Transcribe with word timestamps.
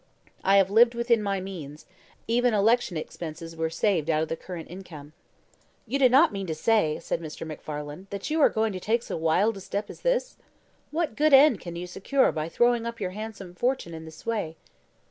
I 0.43 0.57
have 0.57 0.71
lived 0.71 0.95
within 0.95 1.21
my 1.21 1.39
means; 1.39 1.85
even 2.27 2.53
my 2.53 2.57
election 2.57 2.97
expenses 2.97 3.55
were 3.55 3.69
saved 3.69 4.09
out 4.09 4.23
of 4.23 4.29
the 4.29 4.35
current 4.35 4.67
income." 4.71 5.13
"You 5.85 5.99
do 5.99 6.09
not 6.09 6.33
mean 6.33 6.47
to 6.47 6.55
say," 6.55 6.97
said 6.99 7.21
Mr. 7.21 7.45
MacFarlane, 7.45 8.07
"that 8.09 8.27
you 8.31 8.41
are 8.41 8.49
going 8.49 8.73
to 8.73 8.79
take 8.79 9.03
so 9.03 9.15
wild 9.15 9.57
a 9.57 9.61
step 9.61 9.91
as 9.91 10.01
this? 10.01 10.37
What 10.89 11.15
good 11.15 11.35
end 11.35 11.59
can 11.61 11.75
you 11.75 11.85
secure 11.85 12.31
by 12.31 12.49
throwing 12.49 12.87
up 12.87 12.99
your 12.99 13.11
handsome 13.11 13.53
fortune 13.53 13.93
in 13.93 14.05
this 14.05 14.25
way?" 14.25 14.57